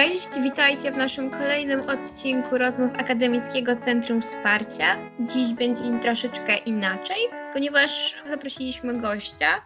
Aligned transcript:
Cześć, 0.00 0.40
witajcie 0.42 0.92
w 0.92 0.96
naszym 0.96 1.30
kolejnym 1.30 1.80
odcinku 1.80 2.58
rozmów 2.58 2.90
Akademickiego 2.98 3.76
Centrum 3.76 4.22
Wsparcia. 4.22 4.96
Dziś 5.20 5.52
będzie 5.52 6.00
troszeczkę 6.02 6.56
inaczej, 6.56 7.16
ponieważ 7.52 8.14
zaprosiliśmy 8.26 9.00
gościa. 9.00 9.62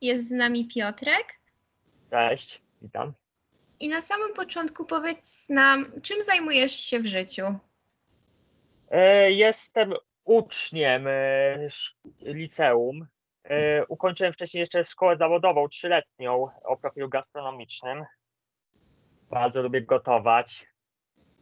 Jest 0.00 0.28
z 0.28 0.30
nami 0.30 0.68
Piotrek. 0.74 1.40
Cześć, 2.10 2.62
witam. 2.82 3.12
I 3.80 3.88
na 3.88 4.00
samym 4.00 4.34
początku 4.34 4.84
powiedz 4.84 5.48
nam, 5.48 5.92
czym 6.02 6.22
zajmujesz 6.22 6.72
się 6.72 7.00
w 7.00 7.06
życiu? 7.06 7.44
E, 8.90 9.30
Jestem 9.30 9.94
uczniem 10.24 11.06
e, 11.06 11.68
liceum. 12.20 13.06
E, 13.44 13.86
Ukończyłem 13.86 14.32
wcześniej 14.32 14.60
jeszcze 14.60 14.84
szkołę 14.84 15.16
zawodową 15.16 15.68
trzyletnią 15.68 16.48
o 16.64 16.76
profilu 16.76 17.08
gastronomicznym. 17.08 18.04
Bardzo 19.30 19.62
lubię 19.62 19.82
gotować. 19.82 20.66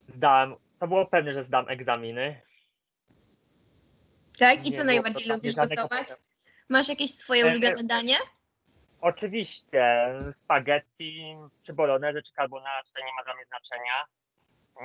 Zdałem, 0.06 0.54
to 0.78 0.88
było 0.88 1.06
pewne, 1.06 1.32
że 1.32 1.42
zdam 1.42 1.68
egzaminy. 1.68 2.40
Tak? 4.38 4.54
I 4.66 4.70
Nie 4.70 4.70
co 4.70 4.76
było 4.76 4.84
najbardziej 4.84 5.28
to 5.28 5.34
lubisz 5.34 5.54
żadnego 5.54 5.82
gotować? 5.82 6.06
problemu. 6.06 6.28
Masz 6.68 6.88
jakieś 6.88 7.14
swoje 7.14 7.44
E, 7.44 7.50
ulubione 7.50 7.84
danie? 7.84 8.16
Oczywiście 9.00 10.14
spaghetti, 10.34 11.36
czy 11.62 11.72
bolognese, 11.72 12.22
czy 12.22 12.32
carbonara, 12.32 12.82
to 12.94 13.00
nie 13.06 13.12
ma 13.16 13.24
dla 13.24 13.34
mnie 13.34 13.44
znaczenia. 13.46 13.92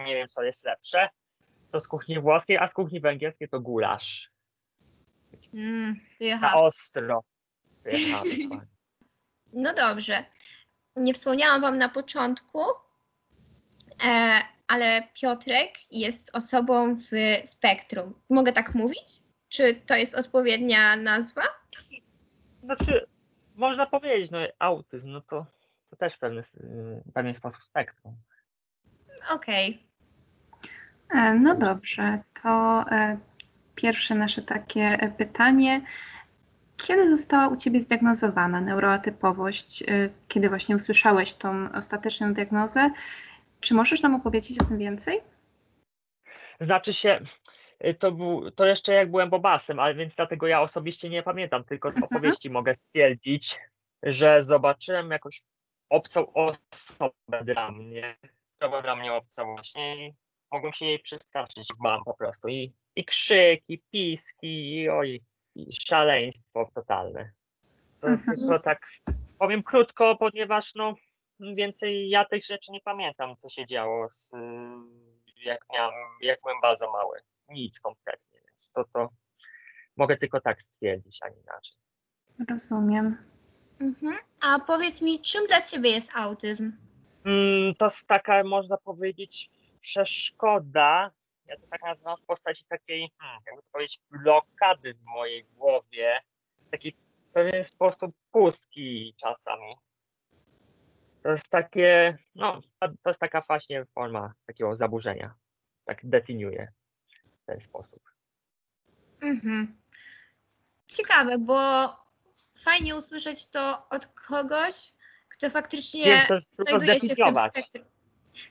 Nie 0.05 0.15
wiem, 0.15 0.27
co 0.27 0.43
jest 0.43 0.65
lepsze. 0.65 1.09
To 1.71 1.79
z 1.79 1.87
kuchni 1.87 2.19
włoskiej, 2.19 2.57
a 2.57 2.67
z 2.67 2.73
kuchni 2.73 2.99
węgierskiej 2.99 3.49
to 3.49 3.59
gulasz. 3.59 4.29
Mm, 5.53 5.87
Na 5.89 5.95
wyjechałam. 6.19 6.57
ostro. 6.65 7.23
Wyjechałem, 7.83 8.27
dokładnie. 8.43 8.67
No 9.53 9.73
dobrze. 9.73 10.25
Nie 10.95 11.13
wspomniałam 11.13 11.61
Wam 11.61 11.77
na 11.77 11.89
początku, 11.89 12.59
ale 14.67 15.03
Piotrek 15.21 15.69
jest 15.91 16.35
osobą 16.35 16.95
w 16.95 17.11
spektrum. 17.45 18.13
Mogę 18.29 18.53
tak 18.53 18.75
mówić? 18.75 19.19
Czy 19.49 19.75
to 19.75 19.95
jest 19.95 20.15
odpowiednia 20.15 20.95
nazwa? 20.95 21.41
Znaczy, 22.63 23.05
można 23.55 23.85
powiedzieć, 23.85 24.31
no 24.31 24.39
autyzm, 24.59 25.11
no 25.11 25.21
to, 25.21 25.45
to 25.89 25.95
też 25.95 26.13
w 26.13 26.19
pewien, 27.13 27.33
sposób 27.35 27.63
spektrum. 27.63 28.15
Okej. 29.31 29.83
E, 31.09 31.33
No 31.33 31.55
dobrze, 31.55 32.19
to 32.43 32.83
e, 32.91 33.17
pierwsze 33.75 34.15
nasze 34.15 34.41
takie 34.41 34.81
e, 34.81 35.11
pytanie. 35.11 35.81
Kiedy 36.77 37.09
została 37.17 37.47
u 37.47 37.55
Ciebie 37.55 37.79
zdiagnozowana 37.81 38.61
neuroatypowość? 38.61 39.81
E, 39.83 40.09
Kiedy 40.27 40.49
właśnie 40.49 40.75
usłyszałeś 40.75 41.33
tą 41.33 41.71
ostateczną 41.71 42.33
diagnozę? 42.33 42.91
Czy 43.63 43.73
możesz 43.73 44.01
nam 44.01 44.15
opowiedzieć 44.15 44.59
o 44.61 44.65
tym 44.65 44.77
więcej? 44.77 45.21
Znaczy 46.59 46.93
się, 46.93 47.19
to, 47.99 48.11
był, 48.11 48.51
to 48.51 48.65
jeszcze 48.65 48.93
jak 48.93 49.11
byłem 49.11 49.29
bobasem, 49.29 49.79
ale 49.79 49.95
więc 49.95 50.15
dlatego 50.15 50.47
ja 50.47 50.61
osobiście 50.61 51.09
nie 51.09 51.23
pamiętam, 51.23 51.63
tylko 51.63 51.91
z 51.91 51.95
Mhm. 51.95 52.05
opowieści 52.11 52.49
mogę 52.49 52.75
stwierdzić, 52.75 53.59
że 54.03 54.43
zobaczyłem 54.43 55.11
jakąś 55.11 55.41
obcą 55.89 56.33
osobę 56.33 57.43
dla 57.43 57.71
mnie. 57.71 58.15
To 58.57 58.69
była 58.69 58.81
dla 58.81 58.95
mnie 58.95 59.13
obca 59.13 59.45
właśnie 59.45 60.07
i 60.07 60.13
mogłem 60.51 60.73
się 60.73 60.85
jej 60.85 60.99
przestraszyć, 60.99 61.67
bam 61.83 62.03
po 62.03 62.13
prostu. 62.13 62.47
I, 62.47 62.73
i 62.95 63.05
krzyki, 63.05 63.81
piski, 63.91 64.75
i 64.75 64.89
oj, 64.89 65.21
i 65.55 65.67
szaleństwo 65.87 66.69
totalne. 66.75 67.31
To 68.01 68.07
Mhm. 68.07 68.37
tylko 68.37 68.59
tak 68.59 68.87
powiem 69.39 69.63
krótko, 69.63 70.15
ponieważ 70.15 70.75
no 70.75 70.95
więcej 71.55 72.09
ja 72.09 72.25
tych 72.25 72.45
rzeczy 72.45 72.71
nie 72.71 72.81
pamiętam, 72.81 73.35
co 73.35 73.49
się 73.49 73.65
działo, 73.65 74.09
z, 74.09 74.33
y, 74.33 74.37
jak, 75.43 75.65
miałem, 75.73 75.93
jak 76.21 76.41
byłem 76.41 76.61
bardzo 76.61 76.91
mały. 76.91 77.19
Nic 77.49 77.79
kompletnie, 77.79 78.39
więc 78.47 78.71
to, 78.71 78.83
to 78.93 79.09
mogę 79.97 80.17
tylko 80.17 80.41
tak 80.41 80.61
stwierdzić, 80.61 81.19
a 81.21 81.29
nie 81.29 81.41
inaczej. 81.41 81.75
Rozumiem. 82.49 83.17
Mhm. 83.79 84.17
A 84.41 84.59
powiedz 84.59 85.01
mi, 85.01 85.21
czym 85.21 85.47
dla 85.47 85.61
Ciebie 85.61 85.89
jest 85.89 86.15
autyzm? 86.15 86.71
Mm, 87.25 87.75
to 87.75 87.85
jest 87.85 88.07
taka, 88.07 88.43
można 88.43 88.77
powiedzieć, 88.77 89.49
przeszkoda. 89.79 91.11
Ja 91.45 91.57
to 91.57 91.67
tak 91.67 91.81
nazywam 91.81 92.17
w 92.17 92.25
postaci 92.25 92.65
takiej, 92.65 93.11
hmm, 93.19 93.41
jakby 93.47 93.61
to 93.61 93.71
powiedzieć, 93.71 94.01
blokady 94.11 94.93
w 94.93 95.03
mojej 95.03 95.45
głowie. 95.45 96.21
Taki 96.71 96.91
w 96.91 97.33
pewien 97.33 97.63
sposób 97.63 98.15
pustki 98.31 99.13
czasami. 99.17 99.75
To 101.23 101.31
jest 101.31 101.49
takie, 101.49 102.17
no, 102.35 102.61
to 102.79 103.09
jest 103.09 103.19
taka 103.19 103.43
właśnie 103.47 103.85
forma 103.85 104.33
takiego 104.45 104.77
zaburzenia. 104.77 105.33
Tak 105.85 105.99
definiuję 106.03 106.71
w 107.41 107.45
ten 107.45 107.61
sposób. 107.61 108.01
Mhm. 109.21 109.77
Ciekawe, 110.87 111.37
bo 111.37 111.89
fajnie 112.57 112.95
usłyszeć 112.95 113.49
to 113.49 113.89
od 113.89 114.05
kogoś, 114.05 114.93
kto 115.29 115.49
faktycznie 115.49 116.05
Wiem, 116.05 116.27
to 116.27 116.35
jest 116.35 116.55
znajduje 116.55 116.99
się 116.99 117.13
w 117.13 117.15
tym 117.15 117.35
spektrum. 117.35 117.85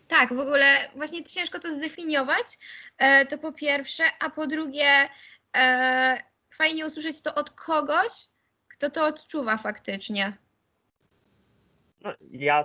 Tak, 0.09 0.35
w 0.35 0.39
ogóle 0.39 0.91
właśnie 0.97 1.25
ciężko 1.25 1.59
to 1.59 1.77
zdefiniować, 1.77 2.47
e, 2.99 3.27
to 3.27 3.39
po 3.39 3.53
pierwsze, 3.53 4.05
a 4.21 4.31
po 4.31 4.47
drugie 4.47 5.09
e, 5.57 6.23
fajnie 6.51 6.87
usłyszeć 6.87 7.23
to 7.23 7.35
od 7.35 7.51
kogoś, 7.51 8.13
kto 8.69 8.91
to 8.91 9.07
odczuwa 9.07 9.57
faktycznie. 9.57 10.33
No, 12.05 12.13
ja 12.31 12.65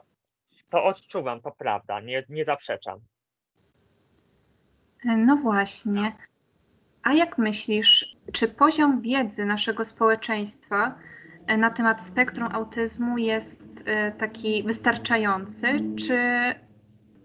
to 0.70 0.84
odczuwam, 0.84 1.42
to 1.42 1.52
prawda, 1.52 2.00
nie, 2.00 2.24
nie 2.30 2.46
zaprzeczam. 2.46 3.00
E, 5.06 5.18
No 5.18 5.36
właśnie. 5.36 6.16
A 7.04 7.14
jak 7.14 7.38
myślisz, 7.38 8.16
czy 8.34 8.48
poziom 8.48 9.02
wiedzy 9.02 9.46
naszego 9.46 9.86
społeczeństwa 9.86 11.00
e, 11.48 11.58
na 11.58 11.72
temat 11.72 12.02
spektrum 12.02 12.48
autyzmu 12.52 13.18
jest 13.18 13.84
e, 13.86 14.12
taki 14.12 14.64
wystarczający, 14.64 15.68
czy 16.08 16.20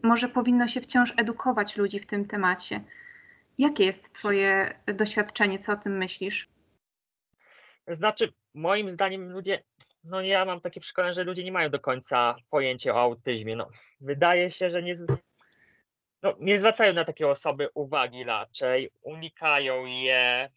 może 0.03 0.29
powinno 0.29 0.69
się 0.69 0.81
wciąż 0.81 1.15
edukować 1.17 1.77
ludzi 1.77 2.01
w 2.01 2.07
tym 2.07 2.25
temacie? 2.25 2.81
Jakie 3.59 3.85
jest 3.85 4.15
Twoje 4.15 4.75
doświadczenie? 4.95 5.59
Co 5.59 5.73
o 5.73 5.77
tym 5.77 5.97
myślisz? 5.99 6.49
Znaczy, 7.89 8.33
moim 8.55 8.91
zdaniem 8.91 9.33
ludzie, 9.33 9.63
no 10.05 10.23
ja 10.23 10.45
mam 10.45 10.61
takie 10.61 10.81
przekonanie, 10.81 11.15
że 11.15 11.25
ludzie 11.25 11.45
nie 11.45 11.53
mają 11.53 11.71
do 11.71 11.81
końca 11.81 12.37
pojęcia 12.51 12.95
o 12.95 13.01
autyzmie. 13.01 13.57
No, 13.57 13.69
wydaje 14.01 14.51
się, 14.51 14.71
że 14.71 14.83
nie, 14.83 14.95
no, 16.23 16.35
nie 16.41 16.59
zwracają 16.59 16.93
na 16.93 17.05
takie 17.05 17.29
osoby 17.29 17.69
uwagi 17.75 18.25
raczej, 18.25 18.91
unikają 19.03 19.85
je, 19.85 20.51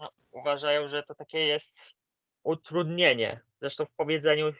no, 0.00 0.08
uważają, 0.30 0.88
że 0.88 1.02
to 1.02 1.14
takie 1.14 1.38
jest 1.38 1.94
utrudnienie. 2.42 3.40
Zresztą 3.60 3.84
w 3.84 3.92
powiedzeniu 3.92 4.52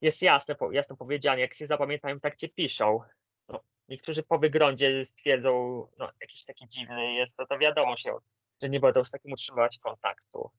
jest 0.00 0.22
jasne, 0.22 0.56
jasno 0.72 0.96
powiedziane, 0.96 1.40
jak 1.40 1.54
się 1.54 1.66
zapamiętają, 1.66 2.20
tak 2.20 2.36
cię 2.36 2.48
piszą. 2.48 3.00
No, 3.48 3.60
niektórzy 3.88 4.22
po 4.22 4.38
wyglądzie 4.38 5.04
stwierdzą, 5.04 5.52
no 5.98 6.10
jakiś 6.20 6.44
taki 6.44 6.66
dziwny 6.66 7.14
jest, 7.14 7.36
to 7.36 7.46
to 7.46 7.58
wiadomo 7.58 7.96
się, 7.96 8.16
że 8.62 8.68
nie 8.68 8.80
będą 8.80 9.04
z 9.04 9.10
takim 9.10 9.32
utrzymywać 9.32 9.78
kontaktu. 9.78 10.50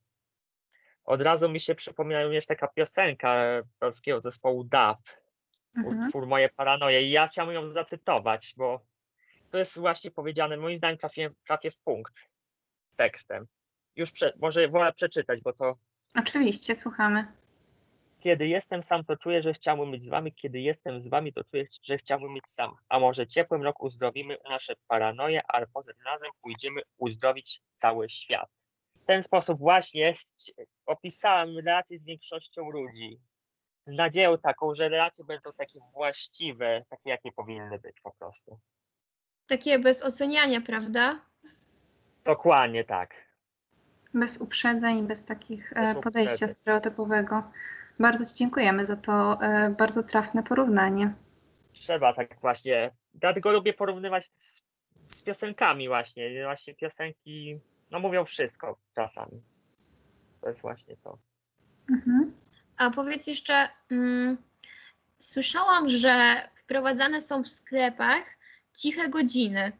Od 1.08 1.22
razu 1.22 1.50
mi 1.50 1.60
się 1.60 1.76
przypomina 1.76 2.24
również 2.24 2.46
taka 2.46 2.68
piosenka 2.68 3.44
polskiego 3.80 4.22
zespołu 4.22 4.64
DAP, 4.64 5.00
Mhm. 5.78 6.00
utwór 6.00 6.28
Moje 6.28 6.50
paranoje 6.50 7.02
i 7.02 7.12
ja 7.12 7.28
chciałbym 7.28 7.56
ją 7.56 7.72
zacytować, 7.72 8.54
bo 8.58 8.82
to 9.50 9.58
jest 9.58 9.80
właśnie 9.80 10.12
powiedziane, 10.12 10.58
moim 10.58 10.78
zdaniem 10.78 10.98
trafię, 10.98 11.30
trafię 11.48 11.72
w 11.72 11.78
punkt 11.78 12.16
z 12.94 12.96
tekstem. 12.96 13.48
Już 13.96 14.12
prze, 14.12 14.34
może 14.42 14.68
wolę 14.68 14.94
przeczytać, 14.94 15.42
bo 15.42 15.54
to 15.54 15.76
Oczywiście, 16.16 16.76
słuchamy. 16.76 17.28
kiedy 18.20 18.48
jestem 18.48 18.84
sam, 18.84 19.04
to 19.06 19.18
czuję, 19.18 19.42
że 19.42 19.54
chciałbym 19.54 19.92
być 19.92 20.04
z 20.04 20.10
wami, 20.10 20.34
kiedy 20.34 20.60
jestem 20.60 21.02
z 21.02 21.08
wami, 21.08 21.34
to 21.34 21.44
czuję, 21.44 21.66
że 21.84 21.98
chciałbym 21.98 22.34
być 22.34 22.50
sam. 22.50 22.76
A 22.90 23.00
może 23.00 23.28
ciepłym 23.28 23.64
rok 23.64 23.84
uzdrowimy 23.84 24.38
nasze 24.50 24.74
paranoje, 24.88 25.42
ale 25.48 25.68
poza 25.74 25.94
tym 25.94 26.06
razem 26.06 26.32
pójdziemy 26.42 26.82
uzdrowić 26.98 27.62
cały 27.76 28.10
świat. 28.10 28.67
W 29.08 29.10
ten 29.10 29.24
sposób 29.24 29.60
właśnie 29.60 30.14
opisałem 30.86 31.58
relacje 31.58 31.98
z 31.98 32.04
większością 32.04 32.70
ludzi. 32.70 33.20
Z 33.84 33.92
nadzieją 33.92 34.38
taką, 34.38 34.74
że 34.74 34.90
relacje 34.90 35.26
będą 35.26 35.54
takie 35.58 35.80
właściwe, 35.94 36.84
takie 36.90 37.10
jakie 37.10 37.32
powinny 37.32 37.80
być 37.80 38.02
po 38.02 38.12
prostu. 38.20 38.60
Takie 39.48 39.80
bez 39.80 40.04
oceniania, 40.04 40.62
prawda? 40.62 41.20
Dokładnie 42.24 42.84
tak. 42.84 43.14
Bez 44.14 44.42
uprzedzeń, 44.42 45.08
bez 45.08 45.26
takich 45.26 45.74
e, 45.76 45.94
Bez 45.94 46.04
podejścia 46.04 46.34
uprzedzeń. 46.34 46.56
stereotypowego. 46.62 47.44
Bardzo 48.00 48.26
Ci 48.26 48.36
dziękujemy 48.40 48.86
za 48.86 48.96
to 48.96 49.42
e, 49.42 49.70
bardzo 49.70 50.04
trafne 50.04 50.44
porównanie. 50.44 51.14
Trzeba 51.72 52.14
tak 52.14 52.40
właśnie. 52.42 52.92
Dlatego 53.14 53.52
lubię 53.52 53.74
porównywać 53.74 54.26
z, 54.26 54.64
z 55.08 55.24
piosenkami 55.24 55.88
właśnie. 55.88 56.44
Właśnie 56.44 56.76
piosenki, 56.76 57.60
no 57.92 58.00
mówią 58.00 58.26
wszystko 58.26 58.78
czasami. 58.96 59.42
To 60.42 60.48
jest 60.48 60.62
właśnie 60.62 60.98
to. 60.98 61.18
Mhm. 61.92 62.34
A 62.78 62.90
powiedz 62.90 63.28
jeszcze, 63.28 63.70
mm, 63.92 64.38
słyszałam, 65.20 65.90
że 65.90 66.42
wprowadzane 66.56 67.22
są 67.22 67.44
w 67.44 67.48
sklepach 67.48 68.38
ciche 68.78 69.10
godziny. 69.10 69.72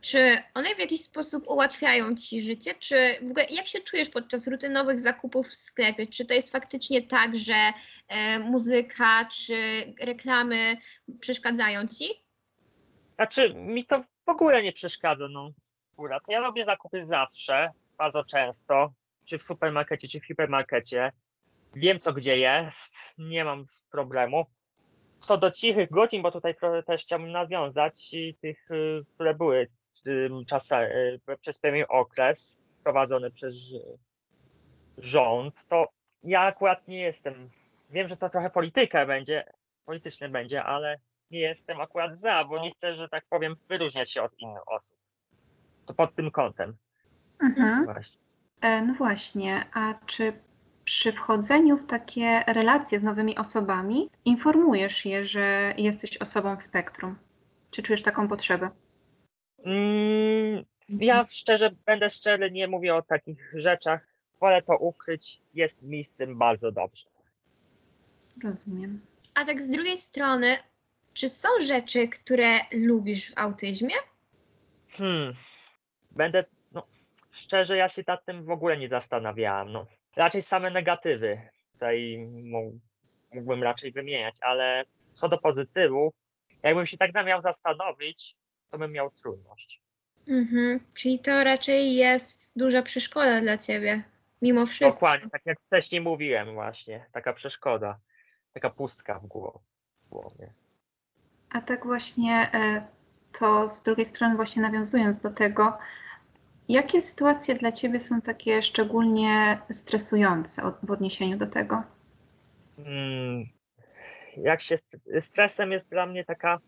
Czy 0.00 0.38
one 0.54 0.74
w 0.74 0.78
jakiś 0.78 1.00
sposób 1.00 1.48
ułatwiają 1.48 2.14
ci 2.14 2.42
życie? 2.42 2.74
Czy 2.74 3.16
w 3.22 3.30
ogóle 3.30 3.46
jak 3.50 3.66
się 3.66 3.80
czujesz 3.80 4.08
podczas 4.08 4.46
rutynowych 4.46 5.00
zakupów 5.00 5.48
w 5.48 5.54
sklepie? 5.54 6.06
Czy 6.06 6.24
to 6.24 6.34
jest 6.34 6.52
faktycznie 6.52 7.02
tak, 7.02 7.36
że 7.36 7.72
e, 8.08 8.38
muzyka 8.38 9.24
czy 9.24 9.56
reklamy 10.00 10.76
przeszkadzają 11.20 11.88
ci? 11.88 12.04
Znaczy, 13.14 13.54
mi 13.54 13.86
to 13.86 14.02
w 14.02 14.28
ogóle 14.28 14.62
nie 14.62 14.72
przeszkadza, 14.72 15.28
no. 15.28 15.52
Akurat. 16.02 16.28
Ja 16.28 16.40
robię 16.40 16.64
zakupy 16.64 17.04
zawsze, 17.04 17.70
bardzo 17.98 18.24
często, 18.24 18.92
czy 19.24 19.38
w 19.38 19.42
supermarkecie, 19.42 20.08
czy 20.08 20.20
w 20.20 20.26
hipermarkecie. 20.26 21.12
Wiem, 21.74 21.98
co 21.98 22.12
gdzie 22.12 22.38
jest, 22.38 22.94
nie 23.18 23.44
mam 23.44 23.64
problemu. 23.90 24.46
Co 25.18 25.36
do 25.38 25.50
cichych 25.50 25.90
godzin, 25.90 26.22
bo 26.22 26.30
tutaj 26.32 26.54
też 26.86 27.02
chciałbym 27.02 27.32
nawiązać 27.32 28.14
i 28.14 28.34
tych, 28.40 28.70
y, 28.70 29.04
które 29.14 29.34
były 29.34 29.68
czasem, 30.46 30.88
przez 31.40 31.58
pewien 31.58 31.86
okres 31.88 32.58
prowadzone 32.84 33.30
przez 33.30 33.54
ż- 33.54 33.98
rząd, 34.98 35.66
to 35.68 35.88
ja 36.22 36.40
akurat 36.40 36.88
nie 36.88 37.00
jestem. 37.00 37.50
Wiem, 37.90 38.08
że 38.08 38.16
to 38.16 38.28
trochę 38.28 38.50
polityka 38.50 39.06
będzie, 39.06 39.44
polityczne 39.84 40.28
będzie, 40.28 40.64
ale 40.64 40.98
nie 41.30 41.40
jestem 41.40 41.80
akurat 41.80 42.16
za, 42.16 42.44
bo 42.44 42.58
nie 42.58 42.70
chcę, 42.70 42.94
że 42.94 43.08
tak 43.08 43.24
powiem, 43.28 43.56
wyróżniać 43.68 44.10
się 44.10 44.22
od 44.22 44.38
innych 44.38 44.68
osób. 44.68 44.98
To 45.86 45.94
pod 45.94 46.14
tym 46.14 46.30
kątem 46.30 46.74
Mhm. 47.42 47.84
właśnie. 47.84 48.18
E, 48.60 48.82
No 48.82 48.94
właśnie, 48.94 49.64
a 49.72 49.94
czy 50.06 50.32
przy 50.84 51.12
wchodzeniu 51.12 51.78
w 51.78 51.86
takie 51.86 52.44
relacje 52.46 52.98
z 52.98 53.02
nowymi 53.02 53.38
osobami 53.38 54.10
informujesz 54.24 55.06
je, 55.06 55.24
że 55.24 55.74
jesteś 55.78 56.16
osobą 56.16 56.56
w 56.56 56.62
spektrum? 56.62 57.16
Czy 57.70 57.82
czujesz 57.82 58.02
taką 58.02 58.28
potrzebę? 58.28 58.70
Mm, 59.64 60.64
ja 60.88 61.24
szczerze, 61.30 61.70
będę 61.86 62.10
szczery, 62.10 62.50
nie 62.50 62.68
mówię 62.68 62.94
o 62.94 63.02
takich 63.02 63.52
rzeczach. 63.54 64.06
Wolę 64.40 64.62
to 64.62 64.76
ukryć. 64.76 65.40
Jest 65.54 65.82
mi 65.82 66.04
z 66.04 66.12
tym 66.12 66.38
bardzo 66.38 66.72
dobrze. 66.72 67.04
Rozumiem. 68.44 69.00
A 69.34 69.44
tak 69.44 69.62
z 69.62 69.70
drugiej 69.70 69.96
strony, 69.96 70.56
czy 71.14 71.28
są 71.28 71.48
rzeczy, 71.60 72.08
które 72.08 72.48
lubisz 72.72 73.30
w 73.30 73.38
autyzmie? 73.38 73.94
Hmm. 74.90 75.32
Będę, 76.16 76.44
no, 76.72 76.86
szczerze, 77.30 77.76
ja 77.76 77.88
się 77.88 78.02
nad 78.06 78.24
tym 78.24 78.44
w 78.44 78.50
ogóle 78.50 78.78
nie 78.78 78.88
zastanawiałam. 78.88 79.72
No, 79.72 79.86
raczej 80.16 80.42
same 80.42 80.70
negatywy 80.70 81.40
tutaj 81.72 82.18
mó- 82.52 82.78
mógłbym 83.34 83.62
raczej 83.62 83.92
wymieniać, 83.92 84.34
ale 84.40 84.84
co 85.12 85.28
do 85.28 85.38
pozytywów, 85.38 86.14
jakbym 86.62 86.86
się 86.86 86.96
tak 86.96 87.26
miał 87.26 87.42
zastanowić, 87.42 88.36
to 88.70 88.78
bym 88.78 88.92
miał 88.92 89.10
trudność. 89.10 89.82
Mhm. 90.28 90.80
Czyli 90.94 91.18
to 91.18 91.44
raczej 91.44 91.94
jest 91.94 92.58
duża 92.58 92.82
przeszkoda 92.82 93.40
dla 93.40 93.58
ciebie, 93.58 94.02
mimo 94.42 94.66
wszystko. 94.66 95.06
Dokładnie, 95.06 95.30
tak 95.30 95.42
jak 95.44 95.58
wcześniej 95.66 96.00
mówiłem 96.00 96.54
właśnie, 96.54 97.06
taka 97.12 97.32
przeszkoda, 97.32 97.98
taka 98.52 98.70
pustka 98.70 99.18
w 99.18 99.26
głowie. 99.26 99.58
W 100.06 100.08
głowie. 100.08 100.52
A 101.50 101.60
tak 101.60 101.86
właśnie, 101.86 102.50
e, 102.54 102.86
to 103.38 103.68
z 103.68 103.82
drugiej 103.82 104.06
strony, 104.06 104.36
właśnie 104.36 104.62
nawiązując 104.62 105.20
do 105.20 105.30
tego, 105.30 105.78
jakie 106.68 107.00
sytuacje 107.00 107.54
dla 107.54 107.72
Ciebie 107.72 108.00
są 108.00 108.20
takie 108.20 108.62
szczególnie 108.62 109.58
stresujące 109.70 110.62
w 110.82 110.90
odniesieniu 110.90 111.36
do 111.38 111.46
tego? 111.46 111.82
Mm, 112.78 113.44
jak 114.36 114.62
się 114.62 114.76
st- 114.76 115.00
stresem 115.20 115.72
jest 115.72 115.90
dla 115.90 116.06
mnie 116.06 116.24
taka, 116.24 116.58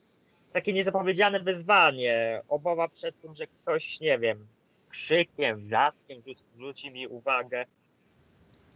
takie 0.52 0.72
niezapowiedziane 0.72 1.40
wyzwanie, 1.40 2.42
obawa 2.48 2.88
przed 2.88 3.20
tym, 3.20 3.34
że 3.34 3.46
ktoś, 3.46 4.00
nie 4.00 4.18
wiem, 4.18 4.46
krzykiem, 4.88 5.64
wrzaskiem 5.64 6.18
zwróci 6.54 6.90
mi 6.90 7.08
uwagę. 7.08 7.64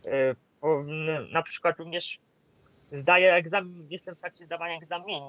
Y, 0.07 0.37
n- 0.63 1.33
Na 1.33 1.43
przykład 1.43 1.79
również 1.79 2.19
zdaję 2.93 3.35
egzamin, 3.35 3.87
jestem 3.91 4.15
w 4.15 4.21
trakcie 4.21 4.45
zdawania 4.45 4.77
egzaminu 4.77 5.29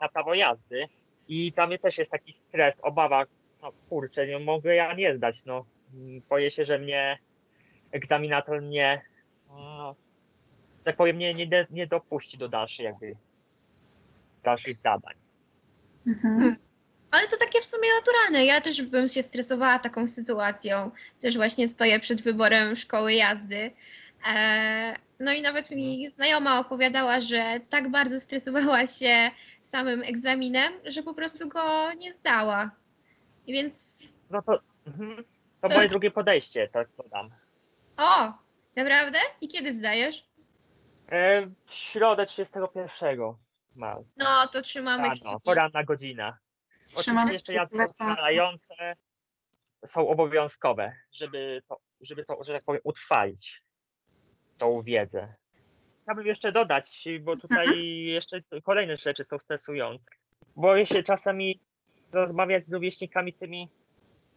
na 0.00 0.08
prawo 0.08 0.34
jazdy 0.34 0.86
i 1.28 1.52
tam 1.52 1.78
też 1.78 1.98
jest 1.98 2.10
taki 2.12 2.32
stres, 2.32 2.80
obawa, 2.82 3.24
no 3.62 3.72
kurczę, 3.88 4.26
nie 4.26 4.38
mogę 4.38 4.74
ja 4.74 4.94
nie 4.94 5.16
zdać, 5.16 5.44
no. 5.44 5.64
Boję 6.28 6.50
się, 6.50 6.64
że 6.64 6.78
mnie 6.78 7.18
egzaminator 7.92 8.62
nie, 8.62 9.02
no, 9.48 9.94
tak 10.84 10.96
powiem, 10.96 11.18
nie, 11.18 11.34
nie, 11.34 11.66
nie 11.70 11.86
dopuści 11.86 12.38
do 12.38 12.48
dalszych 12.48 12.84
jakby 12.84 13.16
dalszych 14.42 14.76
zadań. 14.76 15.14
Mhm. 16.06 16.56
Ale 17.10 17.28
to 17.28 17.36
takie 17.36 17.60
w 17.60 17.64
sumie 17.64 17.88
naturalne. 17.98 18.44
Ja 18.44 18.60
też 18.60 18.82
bym 18.82 19.08
się 19.08 19.22
stresowała 19.22 19.78
taką 19.78 20.06
sytuacją. 20.06 20.90
Też 21.20 21.36
właśnie 21.36 21.68
stoję 21.68 22.00
przed 22.00 22.22
wyborem 22.22 22.76
szkoły 22.76 23.14
jazdy. 23.14 23.70
E, 24.34 24.94
no 25.20 25.32
i 25.32 25.42
nawet 25.42 25.70
mi 25.70 26.08
znajoma 26.08 26.60
opowiadała, 26.60 27.20
że 27.20 27.60
tak 27.68 27.90
bardzo 27.90 28.20
stresowała 28.20 28.86
się 28.86 29.30
samym 29.62 30.02
egzaminem, 30.02 30.72
że 30.84 31.02
po 31.02 31.14
prostu 31.14 31.48
go 31.48 31.92
nie 31.92 32.12
zdała. 32.12 32.70
I 33.46 33.52
Więc 33.52 34.00
No 34.30 34.42
to, 34.42 34.60
mhm, 34.86 35.24
to 35.60 35.68
moje 35.68 35.88
drugie 35.88 36.10
podejście, 36.10 36.68
tak 36.68 36.88
dodam. 36.96 37.30
o, 37.96 38.32
naprawdę? 38.76 39.18
I 39.40 39.48
kiedy 39.48 39.72
zdajesz? 39.72 40.24
E, 41.08 41.46
w 41.66 41.72
środę 41.74 42.26
31 42.26 43.34
marca. 43.76 44.14
No 44.18 44.48
to 44.48 44.62
trzymamy 44.62 45.02
Rano, 45.02 45.14
kciuki. 45.14 45.44
poranna 45.44 45.84
godzina. 45.84 46.38
Trzymamy 46.92 47.20
Oczywiście 47.20 47.32
jeszcze 47.32 47.52
jazdy 47.54 47.76
kciuki 47.76 47.90
ustalające 47.90 48.74
są 49.86 50.08
obowiązkowe, 50.08 50.92
żeby 51.12 51.62
to, 51.68 51.80
żeby 52.00 52.24
to, 52.24 52.44
że 52.44 52.52
tak 52.52 52.64
powiem, 52.64 52.80
utrwalić 52.84 53.62
tą 54.58 54.82
wiedzę. 54.82 55.34
Chciałbym 56.02 56.26
jeszcze 56.26 56.52
dodać, 56.52 57.08
bo 57.20 57.36
tutaj 57.36 57.80
jeszcze 58.04 58.40
kolejne 58.64 58.96
rzeczy 58.96 59.24
są 59.24 59.38
stresujące. 59.38 60.10
Boję 60.56 60.86
się 60.86 61.02
czasami 61.02 61.60
rozmawiać 62.12 62.64
z 62.64 62.72
rówieśnikami 62.72 63.32
tymi, 63.32 63.68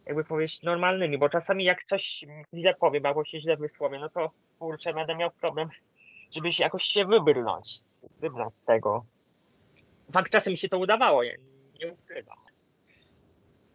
jakby 0.06 0.24
powiedzieć, 0.24 0.62
normalnymi, 0.62 1.18
bo 1.18 1.28
czasami 1.28 1.64
jak 1.64 1.84
coś 1.84 2.24
źle 2.54 2.74
powiem 2.74 3.06
albo 3.06 3.24
się 3.24 3.40
źle 3.40 3.56
wysłowię, 3.56 3.98
no 3.98 4.08
to 4.08 4.30
kurczę, 4.58 4.94
będę 4.94 5.14
miał 5.14 5.30
problem, 5.30 5.68
żeby 6.30 6.52
się 6.52 6.64
jakoś 6.64 6.84
się 6.84 7.04
wybrnąć, 7.04 7.78
wybrnąć 8.20 8.56
z 8.56 8.64
tego. 8.64 9.04
Fakt 10.12 10.32
czasem 10.32 10.50
mi 10.50 10.56
się 10.56 10.68
to 10.68 10.78
udawało, 10.78 11.24
nie, 11.24 11.36
nie 11.80 11.92
ukrywam. 11.92 12.38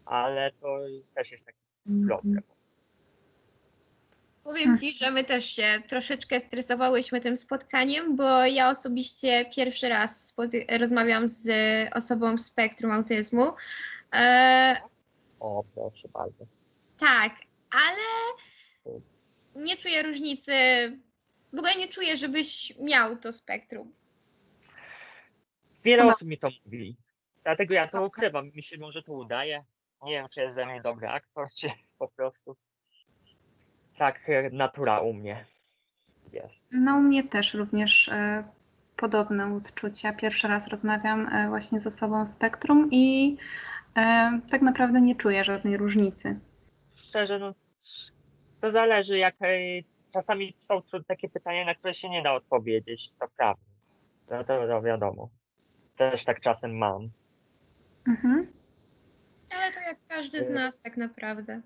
Ale 0.05 0.51
to 0.51 0.79
też 1.15 1.31
jest 1.31 1.45
taki 1.45 1.59
problem. 2.07 2.41
Powiem 4.43 4.77
Ci, 4.77 4.93
że 4.93 5.11
my 5.11 5.23
też 5.23 5.45
się 5.45 5.81
troszeczkę 5.87 6.39
stresowałyśmy 6.39 7.21
tym 7.21 7.35
spotkaniem, 7.35 8.15
bo 8.15 8.45
ja 8.45 8.69
osobiście 8.69 9.45
pierwszy 9.55 9.89
raz 9.89 10.35
rozmawiam 10.79 11.27
z 11.27 11.49
osobą 11.95 12.35
w 12.37 12.41
spektrum 12.41 12.91
autyzmu. 12.91 13.51
E, 14.13 14.81
O, 15.39 15.63
proszę 15.75 16.07
bardzo. 16.13 16.45
tak, 16.99 17.33
ale 17.71 17.97
nie 19.55 19.77
czuję 19.77 20.03
różnicy. 20.03 20.53
W 21.53 21.57
ogóle 21.57 21.75
nie 21.75 21.87
czuję, 21.87 22.17
żebyś 22.17 22.73
miał 22.79 23.17
to 23.17 23.33
spektrum. 23.33 23.93
Wiele 25.83 26.01
Chyba- 26.01 26.13
osób 26.13 26.27
mi 26.27 26.37
to 26.37 26.49
mówi. 26.65 26.95
Dlatego 27.43 27.73
ja 27.73 27.87
to 27.87 28.05
ukrywam. 28.05 28.51
Mi 28.55 28.63
się 28.63 28.75
może 28.79 29.03
to 29.03 29.13
udaje. 29.13 29.63
Nie 30.03 30.11
wiem, 30.11 30.27
czy 30.29 30.41
jest 30.41 30.55
ze 30.55 30.65
mnie 30.65 30.81
dobry 30.81 31.07
aktor, 31.07 31.47
czy 31.53 31.67
po 31.97 32.07
prostu 32.07 32.55
tak 33.99 34.29
e, 34.29 34.49
natura 34.49 34.99
u 34.99 35.13
mnie 35.13 35.45
jest. 36.33 36.65
No 36.71 36.97
u 36.97 37.01
mnie 37.01 37.23
też 37.23 37.53
również 37.53 38.09
e, 38.09 38.43
podobne 38.97 39.55
odczucia. 39.55 40.13
Pierwszy 40.13 40.47
raz 40.47 40.67
rozmawiam 40.67 41.27
e, 41.27 41.49
właśnie 41.49 41.79
z 41.79 41.87
osobą 41.87 42.25
z 42.25 42.33
spektrum 42.33 42.89
i 42.91 43.37
e, 43.97 44.31
tak 44.49 44.61
naprawdę 44.61 45.01
nie 45.01 45.15
czuję 45.15 45.43
żadnej 45.43 45.77
różnicy. 45.77 46.39
Szczerze, 46.95 47.39
no, 47.39 47.53
to 48.61 48.69
zależy, 48.69 49.17
jak 49.17 49.35
e, 49.41 49.47
czasami 50.13 50.53
są 50.55 50.81
takie 51.07 51.29
pytania, 51.29 51.65
na 51.65 51.75
które 51.75 51.93
się 51.93 52.09
nie 52.09 52.23
da 52.23 52.33
odpowiedzieć, 52.33 53.11
to 53.11 53.27
prawda. 53.37 53.63
No 54.29 54.43
to, 54.43 54.67
to 54.67 54.81
wiadomo. 54.81 55.29
Też 55.95 56.25
tak 56.25 56.39
czasem 56.39 56.77
mam. 56.77 57.09
Mhm. 58.07 58.47
Ale 59.55 59.73
to 59.73 59.79
jak 59.79 59.97
każdy 60.07 60.43
z 60.43 60.49
nas 60.49 60.81
tak 60.81 60.97
naprawdę. 60.97 61.61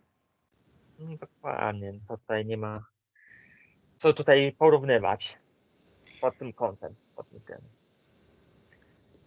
No, 1.00 1.18
Dokładnie, 1.18 1.94
to 2.08 2.18
tutaj 2.18 2.46
nie 2.46 2.58
ma 2.58 2.86
co 3.98 4.14
tutaj 4.14 4.56
porównywać 4.58 5.38
pod 6.22 6.38
tym 6.38 6.54
kątem, 6.54 6.96
pod 7.16 7.30
tym 7.30 7.38
względem. 7.38 7.70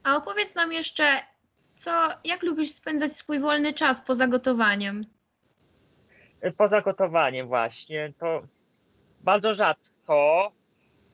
A 0.03 0.17
opowiedz 0.17 0.55
nam 0.55 0.73
jeszcze, 0.73 1.05
co, 1.75 2.09
jak 2.25 2.43
lubisz 2.43 2.71
spędzać 2.71 3.13
swój 3.13 3.41
wolny 3.41 3.73
czas 3.75 4.01
poza 4.01 4.27
gotowaniem? 4.27 5.01
Poza 6.57 6.81
gotowaniem 6.81 7.49
właśnie, 7.49 8.13
to 8.19 8.43
bardzo 9.21 9.55
rzadko 9.55 10.53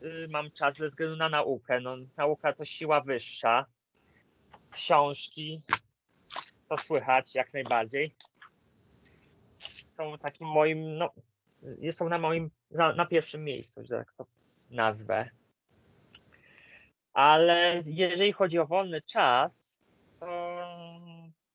y, 0.02 0.28
mam 0.30 0.50
czas 0.50 0.76
ze 0.76 0.86
względu 0.86 1.16
na 1.16 1.28
naukę. 1.28 1.80
No, 1.80 1.96
nauka 2.16 2.52
to 2.52 2.64
siła 2.64 3.00
wyższa. 3.00 3.66
książki, 4.70 5.62
to 6.68 6.78
słychać 6.78 7.34
jak 7.34 7.54
najbardziej. 7.54 8.14
Są 10.02 10.18
takim 10.18 10.46
moim, 10.48 10.98
no, 10.98 11.10
są 11.90 12.08
na 12.08 12.18
moim, 12.18 12.50
na 12.96 13.06
pierwszym 13.06 13.44
miejscu, 13.44 13.84
że 13.84 13.96
tak 13.96 14.12
to 14.12 14.26
nazwę. 14.70 15.30
Ale 17.12 17.80
jeżeli 17.86 18.32
chodzi 18.32 18.58
o 18.58 18.66
wolny 18.66 19.02
czas, 19.02 19.78
to 20.20 20.58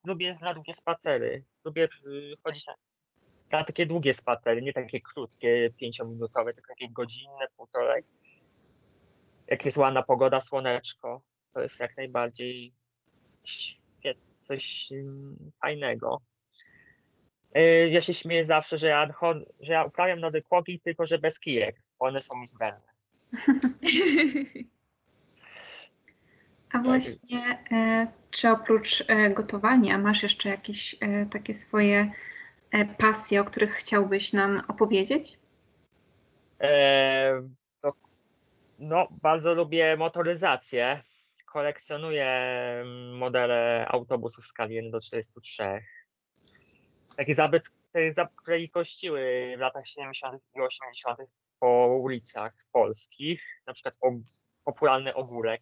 lubię 0.06 0.38
na 0.42 0.54
długie 0.54 0.74
spacery. 0.74 1.44
Lubię 1.66 1.88
y, 2.06 2.34
chodzić 2.44 2.68
na, 2.68 2.74
na 3.52 3.64
takie 3.64 3.86
długie 3.86 4.14
spacery, 4.14 4.62
nie 4.62 4.74
takie 4.74 5.02
krótkie, 5.02 5.70
pięciominutowe, 5.78 6.54
tylko 6.54 6.74
takie 6.74 6.90
godzinne, 6.90 7.48
półtorej. 7.58 8.04
Jak 9.48 9.66
jest 9.66 9.78
ładna 9.78 10.04
pogoda, 10.04 10.42
słoneczko, 10.42 11.22
to 11.54 11.62
jest 11.62 11.80
jak 11.80 11.98
najbardziej 11.98 12.74
coś 14.44 14.90
fajnego. 15.62 16.22
Y, 17.58 17.90
Ja 17.90 18.02
się 18.02 18.14
śmieję 18.14 18.46
zawsze, 18.46 18.78
że 18.78 18.88
ja, 18.88 19.08
że 19.60 19.74
ja 19.74 19.84
uprawiam 19.84 20.20
nowykłoki, 20.20 20.80
tylko 20.80 21.06
że 21.06 21.18
bez 21.20 21.40
kijek. 21.40 21.76
One 22.00 22.22
są 22.22 22.36
mi 22.36 22.48
zbędne. 22.48 22.92
A 26.74 26.80
właśnie, 26.80 27.64
e, 27.72 28.08
czy 28.32 28.50
oprócz 28.50 29.04
e, 29.08 29.30
gotowania 29.30 29.98
masz 29.98 30.24
jeszcze 30.24 30.50
jakieś 30.50 30.96
e, 31.02 31.26
takie 31.26 31.54
swoje 31.54 32.12
e, 32.72 32.86
pasje, 32.86 33.42
o 33.42 33.46
których 33.46 33.74
chciałbyś 33.74 34.34
nam 34.34 34.62
opowiedzieć? 34.68 35.40
E, 36.62 37.42
to, 37.82 37.94
no, 38.80 39.08
bardzo 39.22 39.54
lubię 39.54 39.98
motoryzację. 39.98 41.04
Kolekcjonuję 41.46 42.54
modele 43.14 43.86
autobusów 43.90 44.44
w 44.44 44.48
skali 44.48 44.76
1 44.76 44.92
do 44.92 45.02
43. 45.02 45.64
Takie 47.18 47.36
zabytki, 47.36 47.76
które 48.36 48.60
i 48.60 48.70
kościły 48.70 49.54
w 49.58 49.60
latach 49.60 49.88
70. 49.88 50.44
i 50.56 50.62
80. 50.62 51.20
po 51.60 51.88
ulicach 51.88 52.54
polskich, 52.72 53.62
na 53.68 53.74
przykład 53.74 53.96
og- 54.02 54.22
popularny 54.64 55.16
Ogórek, 55.16 55.62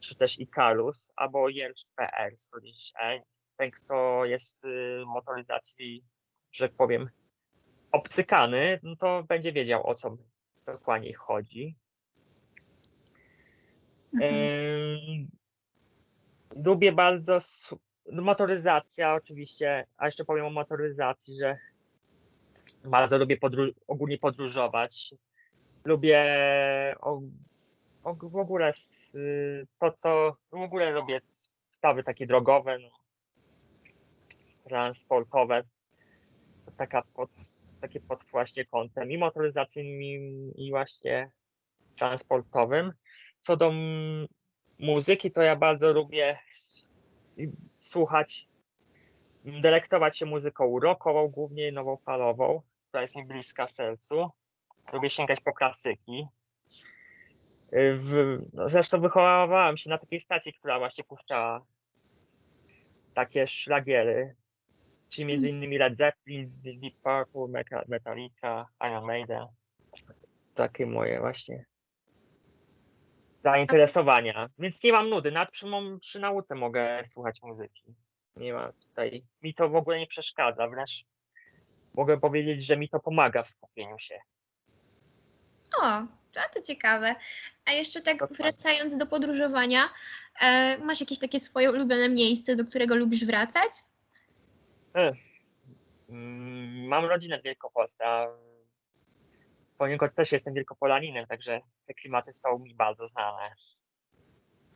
czy 0.00 0.14
też 0.16 0.38
Ikarus, 0.38 1.12
albo 1.16 1.48
Jelcz 1.48 1.86
PR 1.96 2.32
110 2.36 2.92
e 3.00 3.22
Ten, 3.56 3.70
kto 3.70 4.24
jest 4.24 4.64
y, 4.64 5.02
motoryzacji, 5.06 6.04
że 6.52 6.68
tak 6.68 6.76
powiem, 6.76 7.10
obcykany, 7.92 8.80
no 8.82 8.96
to 8.96 9.22
będzie 9.22 9.52
wiedział 9.52 9.86
o 9.86 9.94
co 9.94 10.16
dokładnie 10.66 11.14
chodzi. 11.14 11.76
Mhm. 14.14 14.34
Em, 14.34 15.28
Lubię 16.64 16.92
bardzo 16.92 17.38
motoryzacja 18.12 19.14
oczywiście, 19.14 19.86
a 19.96 20.06
jeszcze 20.06 20.24
powiem 20.24 20.46
o 20.46 20.50
motoryzacji, 20.50 21.38
że 21.40 21.58
bardzo 22.84 23.18
lubię 23.18 23.38
ogólnie 23.86 24.18
podróżować. 24.18 25.14
Lubię 25.84 26.24
w 28.22 28.36
ogóle 28.36 28.72
to, 29.78 29.92
co 29.92 30.36
w 30.50 30.54
ogóle 30.54 30.90
lubię 30.90 31.20
sprawy 31.22 32.02
takie 32.02 32.26
drogowe, 32.26 32.78
no, 32.78 32.88
transportowe. 34.64 35.62
To 36.64 36.72
taka 36.76 37.02
pod, 37.02 37.30
takie 37.80 38.00
pod 38.00 38.24
właśnie 38.24 38.64
kątem 38.64 39.10
i 39.10 39.18
motoryzacyjnym 39.18 40.02
i, 40.02 40.52
i 40.56 40.70
właśnie 40.70 41.30
transportowym. 41.96 42.92
Co 43.40 43.56
do 43.56 43.72
muzyki, 44.78 45.30
to 45.30 45.42
ja 45.42 45.56
bardzo 45.56 45.92
lubię 45.92 46.38
słuchać, 47.78 48.48
delektować 49.44 50.18
się 50.18 50.26
muzyką 50.26 50.78
rockową, 50.80 51.28
głównie 51.28 51.72
nowofalową, 51.72 52.62
która 52.88 53.00
jest 53.00 53.16
mi 53.16 53.24
bliska 53.24 53.68
sercu. 53.68 54.30
Lubię 54.92 55.10
sięgać 55.10 55.40
po 55.40 55.52
klasyki. 55.52 56.26
W, 57.72 58.38
no 58.52 58.68
zresztą 58.68 59.00
wychowywałem 59.00 59.76
się 59.76 59.90
na 59.90 59.98
takiej 59.98 60.20
stacji, 60.20 60.52
która 60.52 60.78
właśnie 60.78 61.04
puszczała 61.04 61.66
takie 63.14 63.46
szlagiery, 63.46 64.34
czyli 65.08 65.24
między 65.24 65.48
innymi 65.48 65.78
Led 65.78 65.96
Zeppelin, 65.96 66.52
Deep 66.62 66.94
Purple, 67.02 67.62
Metallica, 67.88 68.66
Iron 68.84 69.04
Maiden. 69.04 69.46
Takie 70.54 70.86
moje 70.86 71.20
właśnie 71.20 71.64
zainteresowania. 73.46 74.48
Więc 74.58 74.82
nie 74.82 74.92
mam 74.92 75.08
nudy. 75.08 75.30
Nawet 75.30 75.50
przy, 75.50 75.66
przy 76.00 76.20
nauce 76.20 76.54
mogę 76.54 77.04
słuchać 77.08 77.42
muzyki. 77.42 77.94
Nie 78.36 78.52
ma 78.52 78.72
tutaj. 78.72 79.24
Mi 79.42 79.54
to 79.54 79.68
w 79.68 79.76
ogóle 79.76 79.98
nie 79.98 80.06
przeszkadza. 80.06 80.68
Wręcz 80.68 81.04
mogę 81.94 82.20
powiedzieć, 82.20 82.66
że 82.66 82.76
mi 82.76 82.88
to 82.88 83.00
pomaga 83.00 83.42
w 83.42 83.48
skupieniu 83.48 83.98
się. 83.98 84.18
O, 85.82 86.00
to, 86.32 86.40
to 86.54 86.60
ciekawe. 86.66 87.14
A 87.64 87.72
jeszcze 87.72 88.00
tak 88.00 88.28
wracając 88.32 88.96
do 88.96 89.06
podróżowania, 89.06 89.88
e, 90.40 90.78
masz 90.78 91.00
jakieś 91.00 91.18
takie 91.18 91.40
swoje 91.40 91.70
ulubione 91.70 92.08
miejsce, 92.08 92.56
do 92.56 92.64
którego 92.64 92.96
lubisz 92.96 93.24
wracać? 93.24 93.70
Mm, 96.08 96.86
Mam 96.88 97.04
rodzinę 97.04 97.40
w 97.40 97.42
Wielkopolsce, 97.42 98.06
a 98.06 98.26
poniekąd 99.78 100.14
też 100.14 100.32
jestem 100.32 100.54
wielkopolaninem, 100.54 101.26
także 101.26 101.60
te 101.86 101.94
klimaty 101.94 102.32
są 102.32 102.58
mi 102.58 102.74
bardzo 102.74 103.06
znane. 103.06 103.54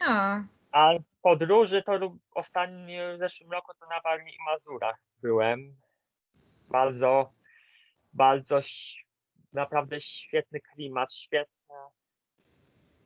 O, 0.07 0.40
A 0.73 0.92
z 1.04 1.16
podróży 1.16 1.83
to 1.83 2.16
ostatnio 2.35 3.16
w 3.16 3.19
zeszłym 3.19 3.50
roku 3.50 3.73
to 3.80 3.87
na 3.87 4.00
Warmii 4.00 4.35
i 4.35 4.45
Mazurach 4.47 5.00
byłem. 5.23 5.76
Bardzo, 6.69 7.33
bardzo 8.12 8.61
naprawdę 9.52 10.00
świetny 10.00 10.61
klimat, 10.61 11.14
świetne. 11.14 11.75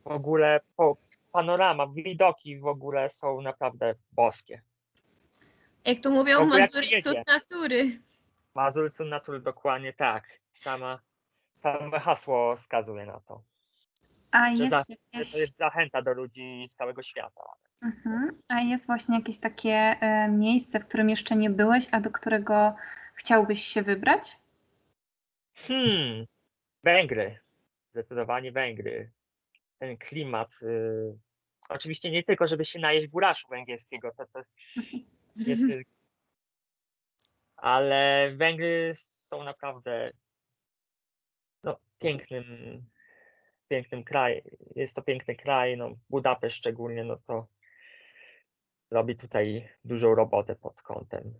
W 0.03 0.07
ogóle 0.07 0.61
po, 0.75 0.97
panorama, 1.31 1.87
widoki 1.87 2.59
w 2.59 2.67
ogóle 2.67 3.09
są 3.09 3.41
naprawdę 3.41 3.95
boskie. 4.11 4.61
jak 5.85 5.99
to 5.99 6.09
mówią, 6.09 6.45
Mazury 6.45 6.87
cud 7.01 7.17
natury. 7.27 7.99
Mazur 8.55 8.91
co 8.91 9.05
natury 9.05 9.39
dokładnie 9.39 9.93
tak. 9.93 10.39
Sama, 10.51 10.99
same 11.65 11.99
hasło 11.99 12.55
wskazuje 12.55 13.05
na 13.05 13.19
to. 13.19 13.43
A 14.31 14.49
jest 14.49 14.69
za- 14.69 14.83
jakieś, 14.89 15.31
To 15.31 15.37
jest 15.37 15.57
zachęta 15.57 16.01
do 16.01 16.13
ludzi 16.13 16.65
z 16.67 16.75
całego 16.75 17.03
świata. 17.03 17.43
Mhm. 17.81 18.41
A 18.47 18.61
jest 18.61 18.85
właśnie 18.85 19.15
jakieś 19.17 19.39
takie 19.39 19.71
e, 19.71 20.29
miejsce, 20.29 20.79
w 20.79 20.85
którym 20.87 21.09
jeszcze 21.09 21.35
nie 21.35 21.49
byłeś, 21.49 21.87
a 21.91 21.99
do 21.99 22.11
którego 22.11 22.75
chciałbyś 23.13 23.63
się 23.67 23.81
wybrać? 23.81 24.37
Hmm, 25.55 26.25
Węgry. 26.83 27.39
Zdecydowanie 27.89 28.51
Węgry. 28.51 29.11
Ten 29.79 29.97
klimat. 29.97 30.59
Y, 30.61 31.17
oczywiście 31.69 32.11
nie 32.11 32.23
tylko, 32.23 32.47
żeby 32.47 32.65
się 32.65 32.79
najeść 32.79 33.07
buraszu 33.07 33.47
węgierskiego, 33.49 34.11
to, 34.17 34.25
to 34.25 34.41
tylko. 35.45 35.91
Ale 37.57 38.31
Węgry 38.35 38.91
są 38.95 39.43
naprawdę 39.43 40.11
pięknym, 42.05 42.45
pięknym 43.67 44.03
krajem. 44.03 44.43
Jest 44.75 44.95
to 44.95 45.01
piękny 45.01 45.35
kraj, 45.35 45.77
no, 45.77 45.89
Budapeszt 46.09 46.57
szczególnie, 46.57 47.03
no 47.03 47.17
to 47.17 47.47
robi 48.91 49.15
tutaj 49.15 49.69
dużą 49.85 50.15
robotę 50.15 50.55
pod 50.55 50.81
kątem 50.81 51.39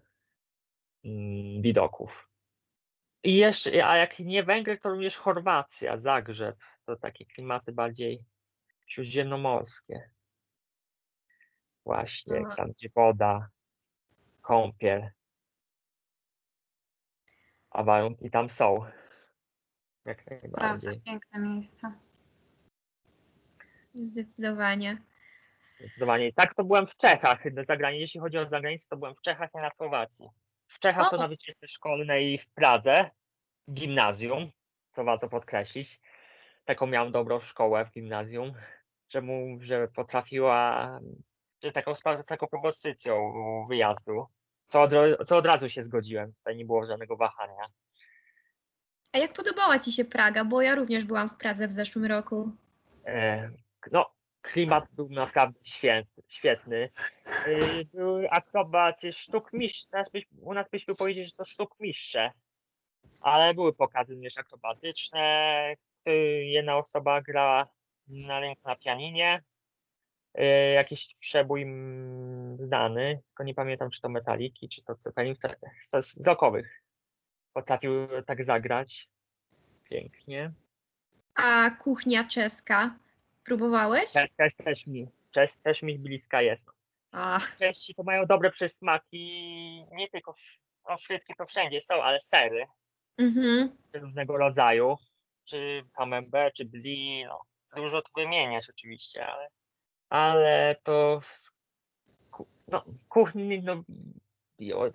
mm, 1.03 1.61
widoków. 1.61 2.29
I 3.23 3.35
jeszcze, 3.35 3.87
a 3.87 3.97
jak 3.97 4.19
nie 4.19 4.43
Węgry, 4.43 4.77
to 4.77 4.89
również 4.89 5.17
Chorwacja, 5.17 5.97
Zagrzeb. 5.97 6.55
To 6.85 6.95
takie 6.95 7.25
klimaty 7.25 7.71
bardziej 7.71 8.25
śródziemnomorskie. 8.87 10.09
Właśnie, 11.85 12.41
Aha. 12.45 12.55
tam 12.55 12.71
gdzie 12.71 12.89
woda, 12.95 13.49
kąpiel. 14.41 15.09
A 17.69 17.83
warunki 17.83 18.29
tam 18.29 18.49
są. 18.49 18.85
Jak 20.05 20.23
Prawda, 20.23 20.47
najbardziej. 20.57 21.01
piękne 21.01 21.39
miejsce. 21.39 21.91
Zdecydowanie. 23.93 24.97
Zdecydowanie. 25.79 26.33
Tak 26.33 26.53
to 26.53 26.63
byłem 26.63 26.87
w 26.87 26.95
Czechach. 26.97 27.43
Za 27.61 27.77
grani- 27.77 27.99
Jeśli 27.99 28.19
chodzi 28.19 28.37
o 28.37 28.49
zagranicę, 28.49 28.87
to 28.89 28.97
byłem 28.97 29.15
w 29.15 29.21
Czechach 29.21 29.49
i 29.55 29.57
na 29.57 29.71
Słowacji. 29.71 30.29
W 30.67 30.79
Czechach 30.79 31.09
to 31.09 31.15
O! 31.17 31.19
na 31.19 31.27
wycieczce 31.27 31.67
szkolnej 31.67 32.37
w 32.39 32.49
Pradze, 32.49 33.09
w 33.67 33.73
gimnazjum, 33.73 34.51
co 34.91 35.03
warto 35.03 35.29
podkreślić. 35.29 35.99
Taką 36.65 36.87
miałam 36.87 37.11
dobrą 37.11 37.39
szkołę 37.39 37.85
w 37.85 37.91
gimnazjum, 37.91 38.53
że, 39.09 39.21
mu, 39.21 39.57
że 39.61 39.87
potrafiła, 39.87 40.89
że 41.63 41.71
taką 41.71 41.95
sprawę 41.95 42.23
taką 42.23 42.47
propozycją 42.47 43.33
wyjazdu, 43.69 44.25
co 44.67 44.81
od, 44.81 44.91
co 45.27 45.37
od 45.37 45.45
razu 45.45 45.69
się 45.69 45.83
zgodziłem. 45.83 46.33
Tutaj 46.33 46.55
nie 46.55 46.65
było 46.65 46.85
żadnego 46.85 47.17
wahania. 47.17 47.65
A 49.15 49.17
jak 49.17 49.33
podobała 49.33 49.79
Ci 49.79 49.91
się 49.91 50.05
Praga? 50.05 50.45
Bo 50.45 50.61
ja 50.61 50.75
również 50.75 51.03
byłam 51.03 51.29
w 51.29 51.37
Pradze 51.37 51.67
w 51.67 51.71
zeszłym 51.71 52.05
roku. 52.05 52.51
E, 53.05 53.49
no, 53.91 54.11
klimat 54.41 54.85
był 54.91 55.09
naprawdę 55.09 55.59
świetny. 56.27 56.89
Y, 57.47 57.85
Był 57.93 58.27
akrobat 58.31 59.01
sztuk 59.11 59.53
mistrz. 59.53 59.87
U 60.41 60.53
nas 60.53 60.69
byśmy 60.69 60.95
powiedzieli, 60.95 61.25
że 61.25 61.31
to 61.31 61.45
sztuk. 61.45 61.77
Ale 63.21 63.53
były 63.53 63.73
pokazy 63.73 64.13
również 64.13 64.37
akrobatyczne. 64.37 65.75
y, 66.07 66.11
Jedna 66.45 66.77
osoba 66.77 67.21
grała 67.21 67.67
na 68.07 68.39
rynku 68.39 68.61
na 68.67 68.75
pianinie. 68.75 69.43
Y, 70.39 70.73
Jakiś 70.73 71.15
przebój 71.19 71.65
znany, 72.59 73.21
tylko 73.27 73.43
nie 73.43 73.53
pamiętam, 73.53 73.89
czy 73.89 74.01
to 74.01 74.09
metaliki, 74.09 74.69
czy 74.69 74.83
to 74.83 74.95
to 75.91 76.01
z 76.01 76.27
rockowych. 76.27 76.84
Potrafił 77.55 77.91
tak 78.25 78.45
zagrać. 78.45 79.09
Pięknie. 79.89 80.51
A 81.35 81.69
kuchnia 81.69 82.23
czeska? 82.27 82.95
Próbowałeś? 83.43 84.11
Czeska 84.11 84.43
jest 84.43 84.57
też 84.57 84.87
mi, 84.87 85.11
czes, 85.31 85.59
też 85.59 85.83
mi 85.83 85.99
bliska 85.99 86.41
jest. 86.41 86.69
A, 87.11 87.39
Czesi 87.59 87.95
to 87.95 88.03
mają 88.03 88.25
dobre 88.25 88.51
przysmaki, 88.51 89.85
nie 89.91 90.09
tylko 90.09 90.33
no, 90.89 90.97
frytki 90.97 91.33
to 91.37 91.45
wszędzie 91.45 91.81
są, 91.81 92.03
ale 92.03 92.21
sery 92.21 92.65
mhm. 93.17 93.77
różnego 93.93 94.37
rodzaju, 94.37 94.97
czy 95.45 95.83
camembert, 95.93 96.55
czy 96.55 96.65
brie, 96.65 97.27
no, 97.27 97.41
dużo 97.75 98.01
tu 98.01 98.11
wymieniać 98.15 98.69
oczywiście, 98.69 99.27
ale, 99.27 99.49
ale 100.09 100.75
to 100.83 101.21
no, 102.67 102.85
kuchni, 103.09 103.63
no, 103.63 103.83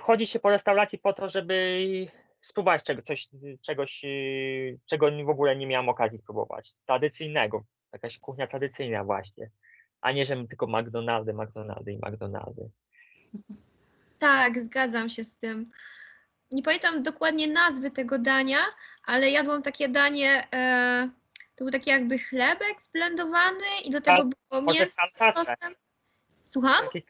chodzi 0.00 0.26
się 0.26 0.40
po 0.40 0.50
restauracji 0.50 0.98
po 0.98 1.12
to, 1.12 1.28
żeby 1.28 1.86
spróbować 2.40 2.82
czego, 2.82 3.02
coś, 3.02 3.26
czegoś, 3.62 4.02
yy, 4.02 4.78
czego 4.86 5.10
w 5.24 5.28
ogóle 5.28 5.56
nie 5.56 5.66
miałam 5.66 5.88
okazji 5.88 6.18
spróbować, 6.18 6.72
tradycyjnego, 6.86 7.64
jakaś 7.92 8.18
kuchnia 8.18 8.46
tradycyjna 8.46 9.04
właśnie, 9.04 9.50
a 10.00 10.12
nie, 10.12 10.24
że 10.24 10.46
tylko 10.46 10.66
McDonaldy, 10.66 11.32
McDonaldy 11.34 11.92
i 11.92 11.96
McDonaldy. 11.96 12.70
Tak, 14.18 14.60
zgadzam 14.60 15.08
się 15.08 15.24
z 15.24 15.38
tym. 15.38 15.64
Nie 16.50 16.62
pamiętam 16.62 17.02
dokładnie 17.02 17.48
nazwy 17.48 17.90
tego 17.90 18.18
dania, 18.18 18.58
ale 19.06 19.30
jadłam 19.30 19.62
takie 19.62 19.88
danie, 19.88 20.48
e, 20.54 21.10
to 21.54 21.64
był 21.64 21.70
taki 21.72 21.90
jakby 21.90 22.18
chlebek 22.18 22.82
zblendowany 22.82 23.66
i 23.84 23.90
do 23.90 24.00
tego 24.00 24.22
Kal- 24.22 24.30
było 24.50 24.62
mięso 24.62 25.02
z 25.10 25.16
sosem. 25.16 25.74
Słucham? 26.44 26.84
Takie, 26.84 27.02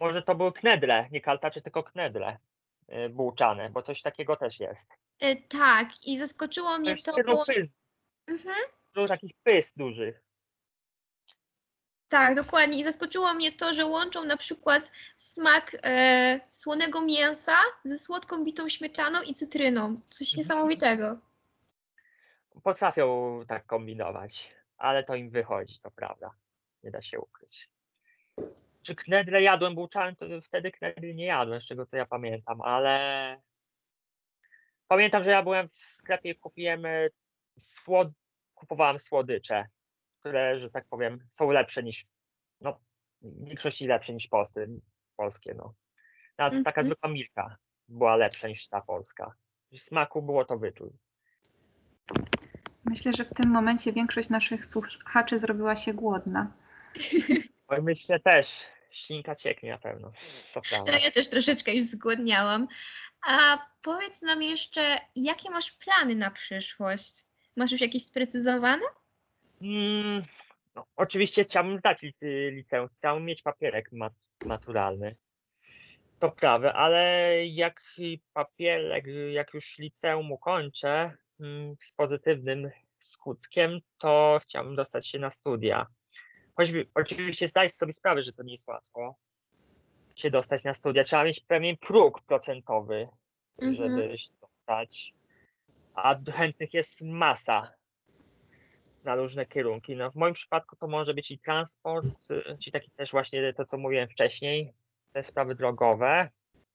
może 0.00 0.22
to 0.22 0.34
były 0.34 0.52
knedle, 0.52 1.08
nie 1.10 1.20
kaltacze, 1.20 1.60
tylko 1.60 1.82
knedle 1.82 2.32
y, 2.32 2.51
bułczane, 3.10 3.70
bo 3.70 3.82
coś 3.82 4.02
takiego 4.02 4.36
też 4.36 4.60
jest. 4.60 4.90
E, 5.20 5.36
tak, 5.36 5.88
i 6.06 6.18
zaskoczyło 6.18 6.68
To 6.70 6.78
mnie 6.78 6.96
to, 6.96 7.12
stylu 7.12 7.36
bo... 7.36 7.44
pys, 7.44 7.76
Mhm. 8.26 8.56
dużo 8.94 9.08
takich 9.08 9.32
pys 9.42 9.74
dużych. 9.76 10.22
Tak, 12.08 12.34
dokładnie. 12.34 12.78
I 12.78 12.84
zaskoczyło 12.84 13.34
mnie 13.34 13.52
to, 13.52 13.74
że 13.74 13.86
łączą 13.86 14.24
na 14.24 14.36
przykład 14.36 14.92
smak 15.16 15.76
e, 15.82 16.40
słonego 16.52 17.00
mięsa 17.00 17.56
ze 17.84 17.98
słodką 17.98 18.44
bitą 18.44 18.68
śmietaną 18.68 19.22
i 19.22 19.34
cytryną. 19.34 20.00
Coś 20.06 20.28
Mhm. 20.28 20.38
niesamowitego. 20.38 21.18
Potrafią 22.62 23.40
tak 23.48 23.66
kombinować, 23.66 24.54
ale 24.76 25.04
to 25.04 25.14
im 25.14 25.30
wychodzi, 25.30 25.78
to 25.80 25.90
prawda. 25.90 26.30
Nie 26.82 26.90
da 26.90 27.02
się 27.02 27.20
ukryć. 27.20 27.70
Czy 28.82 28.94
knedle 28.94 29.42
jadłem 29.42 29.74
bułczane, 29.74 30.16
to 30.16 30.26
wtedy 30.42 30.70
knedli 30.70 31.14
nie 31.14 31.26
jadłem, 31.26 31.60
z 31.60 31.66
czego 31.66 31.86
co 31.86 31.96
ja 31.96 32.06
pamiętam, 32.06 32.60
ale 32.60 33.40
pamiętam, 34.88 35.24
że 35.24 35.30
ja 35.30 35.42
byłem 35.42 35.68
w 35.68 35.72
sklepie 35.72 36.30
i 36.30 36.38
kupiłem 36.38 36.86
e, 36.86 37.08
słod... 37.58 38.08
kupowałem 38.54 38.98
słodycze, 38.98 39.66
które, 40.20 40.58
że 40.58 40.70
tak 40.70 40.84
powiem, 40.88 41.26
są 41.28 41.50
lepsze 41.50 41.82
niż, 41.82 42.06
no, 42.60 42.80
w 43.22 43.44
większości 43.44 43.86
lepsze 43.86 44.14
niż 44.14 44.28
polskie, 44.28 44.66
polskie 45.16 45.54
no. 45.54 45.74
Nawet 46.38 46.64
taka 46.64 46.80
Mhm. 46.80 46.86
zwykła 46.86 47.10
Milka 47.10 47.56
była 47.88 48.16
lepsza 48.16 48.48
niż 48.48 48.68
ta 48.68 48.80
polska. 48.80 49.34
W 49.72 49.78
smaku 49.80 50.22
było 50.22 50.44
to 50.44 50.58
wyczuć. 50.58 50.92
Myślę, 52.84 53.12
że 53.12 53.24
w 53.24 53.34
tym 53.34 53.50
momencie 53.50 53.92
większość 53.92 54.30
naszych 54.30 54.66
słuchaczy 54.66 55.38
zrobiła 55.38 55.76
się 55.76 55.94
głodna. 55.94 56.52
Oj, 57.72 57.82
myślę 57.82 58.20
też, 58.20 58.66
ślinka 58.90 59.34
cieknie 59.34 59.70
na 59.70 59.78
pewno, 59.78 60.12
to 60.54 60.60
prawda. 60.60 60.92
No, 60.92 60.98
ja 60.98 61.10
też 61.10 61.28
troszeczkę 61.28 61.74
już 61.74 61.84
zgłodniałam. 61.84 62.68
A 63.26 63.58
powiedz 63.82 64.22
nam 64.22 64.42
jeszcze, 64.42 64.98
jakie 65.16 65.50
masz 65.50 65.72
plany 65.72 66.14
na 66.14 66.30
przyszłość? 66.30 67.24
Masz 67.56 67.72
już 67.72 67.80
jakieś 67.80 68.04
sprecyzowane? 68.04 68.82
Mm, 69.62 70.22
no, 70.74 70.86
oczywiście 70.96 71.44
chciałbym 71.44 71.78
zdać 71.78 72.02
liceum, 72.50 72.88
chciałbym 72.88 73.24
mieć 73.24 73.42
papierek 73.42 73.92
mat 73.92 74.12
maturalny. 74.44 75.16
To 76.18 76.30
prawda, 76.30 76.72
ale 76.72 77.32
jak 77.46 77.82
papierek, 78.32 79.04
jak 79.32 79.54
już 79.54 79.78
liceum 79.78 80.32
ukończę 80.32 81.16
mm, 81.40 81.76
z 81.80 81.92
pozytywnym 81.92 82.70
skutkiem, 82.98 83.80
to 83.98 84.38
chciałbym 84.42 84.76
dostać 84.76 85.08
się 85.08 85.18
na 85.18 85.30
studia. 85.30 85.86
Choćby 86.56 86.86
oczywiście 86.94 87.48
zdać 87.48 87.72
sobie 87.74 87.92
sprawę, 87.92 88.22
że 88.22 88.32
to 88.32 88.42
nie 88.42 88.52
jest 88.52 88.68
łatwo 88.68 89.14
się 90.16 90.30
dostać 90.30 90.64
na 90.64 90.74
studia. 90.74 91.04
Trzeba 91.04 91.24
mieć 91.24 91.40
pewien 91.40 91.76
próg 91.76 92.20
procentowy, 92.22 93.08
Mhm. 93.58 93.74
żeby 93.76 94.18
się 94.18 94.30
dostać. 94.40 95.14
A 95.94 96.14
chętnych 96.32 96.74
jest 96.74 97.02
masa 97.02 97.72
na 99.04 99.14
różne 99.14 99.46
kierunki. 99.46 99.96
No, 99.96 100.10
w 100.10 100.14
moim 100.14 100.34
przypadku 100.34 100.76
to 100.76 100.86
może 100.86 101.14
być 101.14 101.30
i 101.30 101.38
transport, 101.38 102.06
y, 102.30 102.58
czy 102.58 102.70
taki 102.70 102.90
też 102.90 103.10
właśnie 103.10 103.52
to, 103.52 103.64
co 103.64 103.78
mówiłem 103.78 104.08
wcześniej, 104.08 104.72
te 105.12 105.24
sprawy 105.24 105.54
drogowe. 105.54 106.30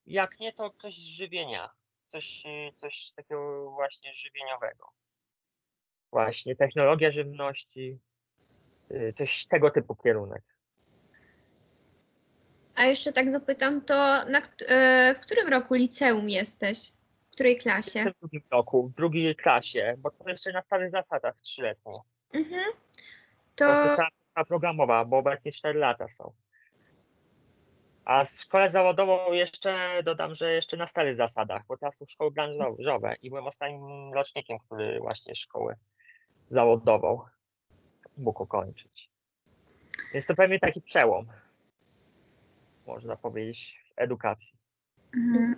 Jak 0.05 0.39
nie, 0.39 0.53
to 0.53 0.69
coś 0.69 0.93
z 0.93 1.05
żywienia. 1.07 1.69
Coś, 2.07 2.45
y, 2.45 2.71
coś 2.75 3.11
takiego 3.15 3.71
właśnie 3.71 4.13
żywieniowego. 4.13 4.89
Właśnie 6.11 6.55
technologia 6.55 7.11
żywności, 7.11 7.99
y, 8.91 9.13
coś 9.17 9.45
tego 9.45 9.71
typu 9.71 9.95
kierunek. 9.95 10.43
A 12.75 12.85
jeszcze 12.85 13.13
tak 13.13 13.31
zapytam, 13.31 13.81
to 13.81 13.95
na, 14.29 14.41
e, 14.67 15.15
w 15.15 15.19
którym 15.19 15.47
roku 15.47 15.73
liceum 15.73 16.29
jesteś? 16.29 16.91
W 17.29 17.31
której 17.31 17.57
klasie? 17.57 18.03
W 18.03 18.19
drugim 18.19 18.41
roku, 18.51 18.87
w 18.87 18.93
drugiej 18.93 19.35
klasie, 19.35 19.95
bo 19.97 20.11
to 20.11 20.29
jeszcze 20.29 20.51
na 20.51 20.61
starych 20.61 20.91
zasadach 20.91 21.35
trzyletnie. 21.41 21.99
Mhm. 22.33 22.63
To 23.55 23.67
jest 23.67 23.81
To 23.81 23.93
szkoła 23.93 24.45
programowa, 24.47 25.05
bo 25.05 25.17
obecnie 25.17 25.51
4 25.51 25.79
lata 25.79 26.09
są. 26.09 26.33
A 28.05 28.25
w 28.25 28.29
szkole 28.29 28.69
zawodową 28.69 29.33
jeszcze 29.33 30.03
dodam, 30.03 30.35
że 30.35 30.53
jeszcze 30.53 30.77
na 30.77 30.87
starych 30.87 31.15
zasadach, 31.15 31.61
bo 31.67 31.77
teraz 31.77 31.95
są 31.95 32.05
szkoły 32.05 32.31
branżowe 32.31 33.15
i 33.21 33.29
byłem 33.29 33.47
ostatnim 33.47 34.13
rocznikiem, 34.13 34.59
który 34.59 34.99
właśnie 34.99 35.35
szkołę 35.35 35.75
zawodową 36.47 37.21
mógł 38.17 38.43
ukończyć. 38.43 39.09
Więc 40.13 40.25
to 40.25 40.35
pewnie 40.35 40.59
taki 40.59 40.81
przełom, 40.81 41.25
można 42.87 43.15
powiedzieć, 43.15 43.83
w 43.87 43.93
edukacji. 44.01 44.57
Mm, 45.13 45.55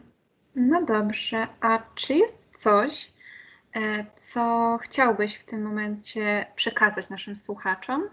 No 0.55 0.85
dobrze, 0.85 1.47
a 1.61 1.83
czy 1.95 2.13
jest 2.13 2.61
coś, 2.61 3.11
e, 3.75 4.05
co 4.15 4.77
chciałbyś 4.81 5.35
w 5.35 5.45
tym 5.45 5.63
momencie 5.63 6.45
przekazać 6.55 7.09
naszym 7.09 7.35
słuchaczom? 7.35 8.09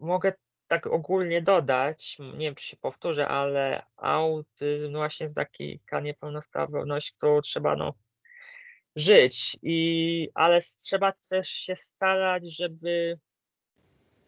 Mogę 0.00 0.32
tak 0.68 0.86
ogólnie 0.86 1.42
dodać, 1.42 2.18
nie 2.18 2.46
wiem 2.46 2.54
czy 2.54 2.66
się 2.66 2.76
powtórzę, 2.76 3.28
ale 3.28 3.82
autyzm 3.96 4.92
właśnie 4.92 5.24
jest 5.24 5.36
taka 5.36 6.00
niepełnosprawność, 6.00 7.12
którą 7.12 7.40
trzeba 7.40 7.76
no, 7.76 7.94
żyć, 8.96 9.56
i, 9.62 10.28
ale 10.34 10.60
trzeba 10.60 11.12
też 11.30 11.48
się 11.48 11.76
starać, 11.76 12.56
żeby 12.56 13.18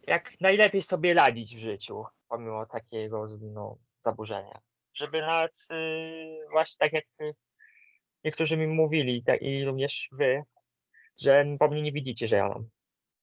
jak 0.07 0.41
najlepiej 0.41 0.83
sobie 0.83 1.15
radzić 1.15 1.57
w 1.57 1.59
życiu, 1.59 2.05
pomimo 2.29 2.67
takiego 2.67 3.27
no, 3.41 3.79
zaburzenia. 4.01 4.61
Żeby 4.95 5.21
nawet 5.21 5.69
y, 5.73 6.51
właśnie 6.51 6.79
tak 6.79 6.93
jak 6.93 7.05
y, 7.21 7.35
niektórzy 8.25 8.57
mi 8.57 8.67
mówili 8.67 9.23
tak, 9.23 9.43
i 9.43 9.65
również 9.65 10.09
wy, 10.13 10.43
że 11.21 11.47
po 11.59 11.69
mnie 11.69 11.83
nie 11.83 11.93
widzicie, 11.93 12.27
że 12.27 12.37
ja 12.37 12.49
mam, 12.49 12.69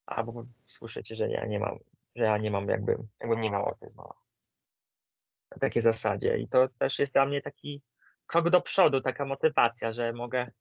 albo 0.05 0.45
słyszycie, 0.65 1.15
że 1.15 1.29
ja 1.29 1.45
nie 1.45 1.59
mam 1.59 1.79
że 2.15 2.23
ja 2.23 2.37
nie 2.37 2.51
mam 2.51 2.69
jakby, 2.69 2.97
jakby 3.19 3.37
nie 3.37 3.51
mam 3.51 3.61
autyzmu. 3.61 4.03
Na 5.51 5.57
takiej 5.59 5.81
zasadzie. 5.81 6.37
I 6.37 6.47
to 6.47 6.67
też 6.67 6.99
jest 6.99 7.13
dla 7.13 7.25
mnie 7.25 7.41
taki 7.41 7.81
krok 8.25 8.49
do 8.49 8.61
przodu, 8.61 9.01
taka 9.01 9.25
motywacja, 9.25 9.91
że 9.91 10.13
mogę, 10.13 10.51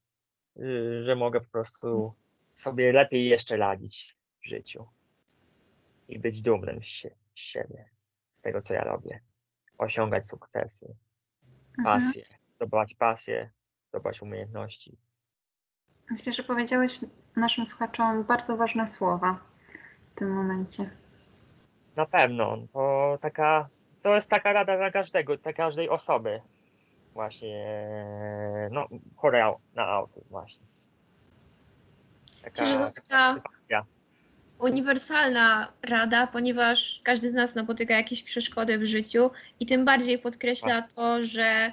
y, 0.56 1.02
że 1.04 1.16
mogę 1.16 1.40
po 1.40 1.50
prostu 1.50 2.14
sobie 2.54 2.92
lepiej 2.92 3.28
jeszcze 3.28 3.56
radzić 3.56 4.16
w 4.44 4.48
życiu 4.48 4.86
i 6.08 6.18
być 6.18 6.42
dumnym 6.42 6.82
z, 6.82 6.86
sie- 6.86 7.14
z 7.34 7.40
siebie, 7.40 7.90
z 8.30 8.40
tego, 8.40 8.60
co 8.60 8.74
ja 8.74 8.84
robię. 8.84 9.20
Osiągać 9.78 10.26
sukcesy, 10.26 10.96
Mhm. 11.78 11.84
pasję, 11.84 12.24
zdobywać 12.56 12.94
pasję, 12.94 13.50
zdobywać 13.88 14.22
umiejętności. 14.22 14.98
Myślę, 16.10 16.32
że 16.32 16.42
powiedziałeś 16.44 17.00
naszym 17.36 17.66
słuchaczom 17.66 18.24
bardzo 18.24 18.56
ważne 18.56 18.86
słowa 18.86 19.40
w 20.10 20.18
tym 20.18 20.34
momencie. 20.34 20.90
Na 21.96 22.06
pewno, 22.06 22.56
to 22.72 23.18
taka 23.20 23.68
to 24.02 24.14
jest 24.14 24.28
taka 24.28 24.52
rada 24.52 24.76
dla 24.76 24.90
każdego, 24.90 25.36
dla 25.36 25.52
każdej 25.52 25.88
osoby. 25.88 26.42
Właśnie, 27.12 27.88
no, 28.70 28.88
chora 29.16 29.54
na 29.74 29.86
autyzm 29.86 30.30
właśnie. 30.30 30.66
Myślę, 32.44 32.66
że 32.66 32.78
to 32.78 32.90
taka 33.00 33.40
ja. 33.68 33.84
Uniwersalna 34.58 35.72
rada, 35.82 36.26
ponieważ 36.26 37.00
każdy 37.04 37.30
z 37.30 37.34
nas 37.34 37.54
napotyka 37.54 37.94
jakieś 37.94 38.22
przeszkody 38.22 38.78
w 38.78 38.84
życiu 38.84 39.30
i 39.60 39.66
tym 39.66 39.84
bardziej 39.84 40.18
podkreśla 40.18 40.82
to, 40.82 41.24
że 41.24 41.72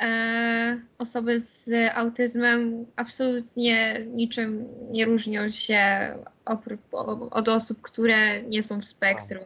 e, 0.00 0.80
osoby 0.98 1.40
z 1.40 1.70
autyzmem 1.94 2.86
absolutnie 2.96 4.06
niczym 4.06 4.68
nie 4.90 5.04
różnią 5.04 5.48
się 5.48 6.14
od 7.30 7.48
osób, 7.48 7.82
które 7.82 8.42
nie 8.42 8.62
są 8.62 8.80
w 8.80 8.84
spektrum. 8.84 9.44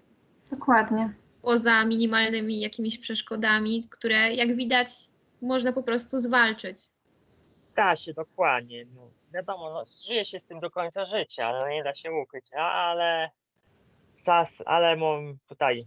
Dokładnie. 0.50 1.12
Poza 1.42 1.84
minimalnymi 1.84 2.60
jakimiś 2.60 2.98
przeszkodami, 2.98 3.84
które 3.90 4.34
jak 4.34 4.56
widać 4.56 4.88
można 5.42 5.72
po 5.72 5.82
prostu 5.82 6.18
zwalczyć. 6.18 6.76
Da 7.76 7.96
się, 7.96 8.12
dokładnie. 8.12 8.86
No, 8.94 9.10
wiadomo, 9.34 9.70
no, 9.70 9.82
żyje 10.04 10.24
się 10.24 10.38
z 10.38 10.46
tym 10.46 10.60
do 10.60 10.70
końca 10.70 11.06
życia, 11.06 11.52
no, 11.52 11.68
nie 11.68 11.84
da 11.84 11.94
się 11.94 12.12
ukryć, 12.12 12.52
ale 12.54 13.30
czas, 14.24 14.62
ale 14.66 14.96
tutaj 15.48 15.86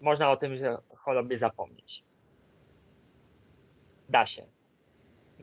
można 0.00 0.30
o 0.30 0.36
tym 0.36 0.56
chorobie 0.96 1.38
zapomnieć. 1.38 2.04
Da 4.08 4.26
się. 4.26 4.46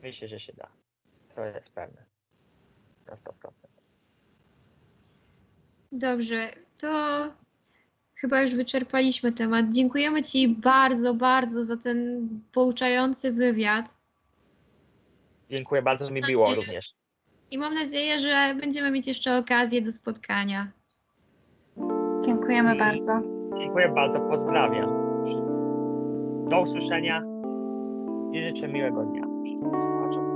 Myślę, 0.04 0.28
że 0.28 0.40
się 0.40 0.54
da. 0.54 0.68
To 1.36 1.46
jest 1.46 1.74
pewne. 1.74 2.06
Na 3.10 3.16
100%. 3.16 3.32
Dobrze, 5.92 6.50
to 6.78 6.88
chyba 8.16 8.42
już 8.42 8.56
wyczerpaliśmy 8.56 9.32
temat. 9.32 9.66
Dziękujemy 9.70 10.24
Ci 10.24 10.48
bardzo, 10.48 11.14
bardzo 11.14 11.64
za 11.64 11.78
ten 11.78 12.30
pouczający 12.52 13.32
wywiad 13.32 14.02
Dziękuję 15.52 15.82
bardzo, 15.82 16.12
mi 16.12 16.22
było 16.22 16.56
również. 16.56 16.96
I 17.52 17.58
mam 17.58 17.74
nadzieję, 17.74 18.20
że 18.20 18.56
będziemy 18.62 18.92
mieć 18.92 19.08
jeszcze 19.08 19.38
okazję 19.38 19.82
do 19.82 19.92
spotkania. 19.92 20.68
Dziękujemy 22.26 22.76
I- 22.76 22.80
bardzo. 22.80 23.22
Dziękuję 23.60 23.90
bardzo, 23.96 24.20
pozdrawiam. 24.20 24.90
Do 26.50 26.62
usłyszenia 26.62 27.24
i 28.32 28.42
życzę 28.44 28.68
miłego 28.68 29.04
dnia 29.04 29.24
wszystkim 29.46 29.84
słuchaczom. 29.84 30.31